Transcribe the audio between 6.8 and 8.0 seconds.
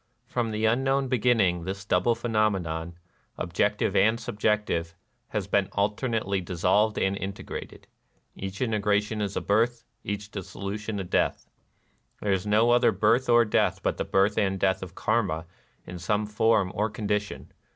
and integrated: